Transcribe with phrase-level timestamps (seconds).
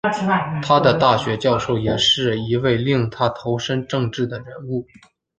[0.63, 4.83] 他的大学教授也是一位令他投身政治的人物。